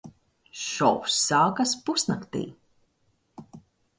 [0.61, 2.43] Šovs sākas pusnaktī.